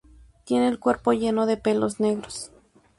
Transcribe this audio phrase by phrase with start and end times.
[0.45, 2.51] Tiene el cuerpo lleno de pelos negros.